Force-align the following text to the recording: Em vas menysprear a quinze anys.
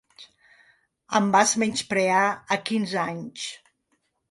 Em 1.19 1.27
vas 1.35 1.53
menysprear 1.65 2.23
a 2.57 2.59
quinze 2.71 3.01
anys. 3.05 3.47